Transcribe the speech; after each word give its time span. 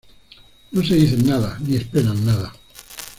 No 0.71 0.83
se 0.83 0.95
dicen 0.95 1.27
nada 1.27 1.59
ni 1.61 1.75
esperan 1.75 2.25
nada. 2.25 2.51